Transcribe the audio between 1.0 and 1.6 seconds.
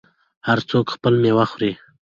میوه